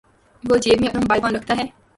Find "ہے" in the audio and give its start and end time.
1.57-1.65